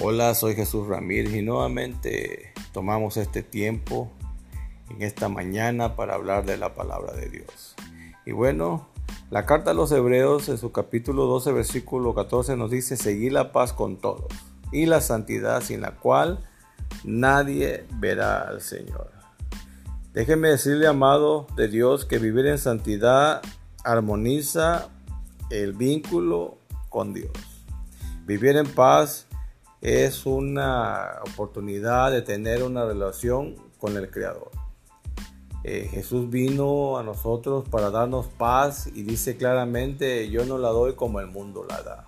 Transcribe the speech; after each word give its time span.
Hola, 0.00 0.32
soy 0.36 0.54
Jesús 0.54 0.86
Ramírez 0.86 1.34
y 1.34 1.42
nuevamente 1.42 2.52
tomamos 2.72 3.16
este 3.16 3.42
tiempo 3.42 4.12
en 4.90 5.02
esta 5.02 5.28
mañana 5.28 5.96
para 5.96 6.14
hablar 6.14 6.46
de 6.46 6.56
la 6.56 6.72
palabra 6.76 7.14
de 7.14 7.28
Dios. 7.28 7.74
Y 8.24 8.30
bueno, 8.30 8.86
la 9.28 9.44
carta 9.44 9.72
a 9.72 9.74
los 9.74 9.90
Hebreos 9.90 10.48
en 10.48 10.56
su 10.56 10.70
capítulo 10.70 11.24
12, 11.24 11.50
versículo 11.50 12.14
14 12.14 12.56
nos 12.56 12.70
dice, 12.70 12.96
seguir 12.96 13.32
la 13.32 13.50
paz 13.50 13.72
con 13.72 13.96
todos 13.96 14.32
y 14.70 14.86
la 14.86 15.00
santidad 15.00 15.62
sin 15.62 15.80
la 15.80 15.96
cual 15.96 16.48
nadie 17.02 17.84
verá 17.94 18.42
al 18.42 18.60
Señor. 18.60 19.10
Déjenme 20.12 20.46
decirle, 20.46 20.86
amado 20.86 21.48
de 21.56 21.66
Dios, 21.66 22.04
que 22.04 22.18
vivir 22.18 22.46
en 22.46 22.58
santidad 22.58 23.42
armoniza 23.82 24.90
el 25.50 25.72
vínculo 25.72 26.58
con 26.88 27.14
Dios. 27.14 27.32
Vivir 28.26 28.56
en 28.56 28.66
paz 28.68 29.27
es 29.80 30.26
una 30.26 31.20
oportunidad 31.32 32.10
de 32.10 32.22
tener 32.22 32.62
una 32.62 32.84
relación 32.84 33.56
con 33.78 33.96
el 33.96 34.10
Creador. 34.10 34.50
Eh, 35.64 35.88
Jesús 35.90 36.30
vino 36.30 36.98
a 36.98 37.02
nosotros 37.02 37.68
para 37.68 37.90
darnos 37.90 38.26
paz 38.26 38.88
y 38.92 39.02
dice 39.02 39.36
claramente, 39.36 40.30
yo 40.30 40.44
no 40.46 40.58
la 40.58 40.68
doy 40.68 40.94
como 40.94 41.20
el 41.20 41.26
mundo 41.26 41.64
la 41.68 41.82
da. 41.82 42.06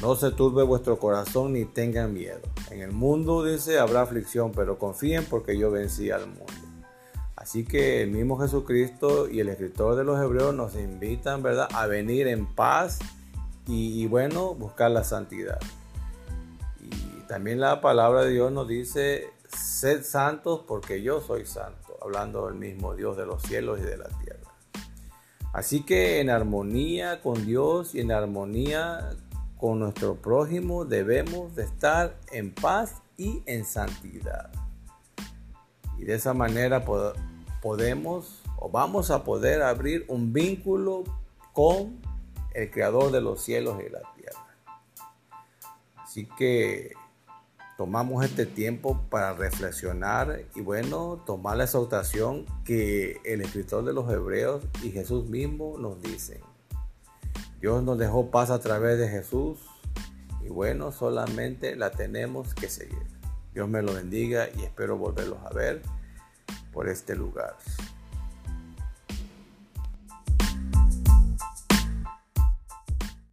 No 0.00 0.16
se 0.16 0.30
turbe 0.32 0.62
vuestro 0.62 0.98
corazón 0.98 1.52
ni 1.52 1.64
tengan 1.64 2.12
miedo. 2.12 2.40
En 2.70 2.80
el 2.80 2.92
mundo 2.92 3.44
dice 3.44 3.78
habrá 3.78 4.02
aflicción, 4.02 4.52
pero 4.52 4.78
confíen 4.78 5.24
porque 5.24 5.56
yo 5.56 5.70
vencí 5.70 6.10
al 6.10 6.26
mundo. 6.26 6.52
Así 7.36 7.64
que 7.64 8.02
el 8.02 8.10
mismo 8.10 8.38
Jesucristo 8.38 9.28
y 9.28 9.40
el 9.40 9.48
escritor 9.48 9.96
de 9.96 10.04
los 10.04 10.18
Hebreos 10.20 10.54
nos 10.54 10.74
invitan, 10.76 11.42
¿verdad?, 11.42 11.68
a 11.72 11.86
venir 11.86 12.26
en 12.26 12.46
paz 12.46 12.98
y, 13.66 14.02
y 14.02 14.06
bueno, 14.06 14.54
buscar 14.54 14.90
la 14.90 15.04
santidad. 15.04 15.58
También 17.34 17.58
la 17.58 17.80
palabra 17.80 18.22
de 18.22 18.30
Dios 18.30 18.52
nos 18.52 18.68
dice, 18.68 19.32
sed 19.48 20.04
santos 20.04 20.60
porque 20.68 21.02
yo 21.02 21.20
soy 21.20 21.46
santo, 21.46 21.98
hablando 22.00 22.46
del 22.46 22.54
mismo 22.54 22.94
Dios 22.94 23.16
de 23.16 23.26
los 23.26 23.42
cielos 23.42 23.80
y 23.80 23.82
de 23.82 23.96
la 23.96 24.08
tierra. 24.20 24.54
Así 25.52 25.82
que 25.82 26.20
en 26.20 26.30
armonía 26.30 27.20
con 27.22 27.44
Dios 27.44 27.96
y 27.96 28.02
en 28.02 28.12
armonía 28.12 29.16
con 29.56 29.80
nuestro 29.80 30.14
prójimo 30.14 30.84
debemos 30.84 31.56
de 31.56 31.64
estar 31.64 32.16
en 32.30 32.54
paz 32.54 33.02
y 33.16 33.42
en 33.46 33.64
santidad. 33.64 34.52
Y 35.98 36.04
de 36.04 36.14
esa 36.14 36.34
manera 36.34 36.84
podemos 37.60 38.44
o 38.58 38.70
vamos 38.70 39.10
a 39.10 39.24
poder 39.24 39.62
abrir 39.62 40.04
un 40.06 40.32
vínculo 40.32 41.02
con 41.52 42.00
el 42.52 42.70
creador 42.70 43.10
de 43.10 43.20
los 43.20 43.42
cielos 43.42 43.82
y 43.84 43.90
la 43.90 44.02
tierra. 44.14 44.56
Así 45.96 46.28
que 46.38 46.92
tomamos 47.76 48.24
este 48.24 48.46
tiempo 48.46 49.00
para 49.10 49.32
reflexionar 49.32 50.42
y 50.54 50.60
bueno, 50.60 51.22
tomar 51.26 51.56
la 51.56 51.64
exhortación 51.64 52.46
que 52.64 53.20
el 53.24 53.40
escritor 53.40 53.84
de 53.84 53.92
los 53.92 54.10
Hebreos 54.10 54.64
y 54.82 54.90
Jesús 54.90 55.28
mismo 55.28 55.76
nos 55.78 56.00
dicen. 56.00 56.40
Dios 57.60 57.82
nos 57.82 57.98
dejó 57.98 58.30
paz 58.30 58.50
a 58.50 58.60
través 58.60 58.98
de 58.98 59.08
Jesús 59.08 59.58
y 60.44 60.48
bueno, 60.48 60.92
solamente 60.92 61.76
la 61.76 61.90
tenemos 61.90 62.54
que 62.54 62.68
seguir. 62.68 63.06
Dios 63.54 63.68
me 63.68 63.82
lo 63.82 63.94
bendiga 63.94 64.48
y 64.56 64.62
espero 64.62 64.98
volverlos 64.98 65.38
a 65.44 65.50
ver 65.54 65.82
por 66.72 66.88
este 66.88 67.16
lugar. 67.16 67.56